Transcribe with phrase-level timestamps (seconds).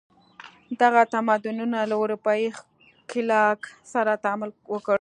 [0.81, 3.59] دغه تمدنونو له اروپايي ښکېلاک
[3.93, 4.89] سره تعامل وکړ.